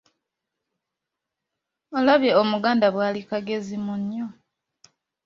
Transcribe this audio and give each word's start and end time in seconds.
Olabye 1.97 2.31
Omuganda 2.41 2.85
bwali 2.93 3.21
“kagezi 3.29 3.75
munnyo? 3.85 4.25